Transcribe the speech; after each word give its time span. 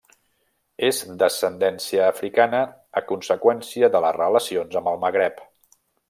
És 0.87 1.01
d'ascendència 1.19 2.07
africana 2.13 2.61
a 3.01 3.05
conseqüència 3.13 3.91
de 3.97 4.01
les 4.07 4.17
relacions 4.21 4.79
amb 4.83 4.93
el 4.95 4.99
Magreb. 5.05 5.45